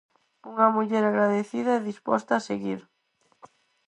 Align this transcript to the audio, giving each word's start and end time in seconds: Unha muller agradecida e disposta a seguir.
Unha 0.51 0.67
muller 0.75 1.03
agradecida 1.05 1.71
e 1.75 1.85
disposta 1.89 2.31
a 2.35 2.43
seguir. 2.49 2.81